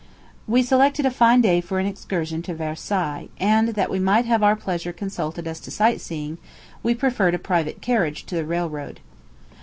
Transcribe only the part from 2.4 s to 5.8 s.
to Versailles; and, that we might have our pleasure consulted as to